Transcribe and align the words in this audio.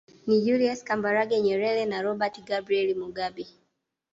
Ni 0.27 0.37
Julius 0.45 0.79
Kambarage 0.87 1.37
Nyerere 1.45 1.83
na 1.91 1.97
Robert 2.05 2.35
Gabriel 2.49 2.89
Mugabe 3.01 3.45